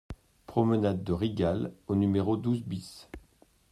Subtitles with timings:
[0.47, 3.07] Promenade de Rigal au numéro douze BIS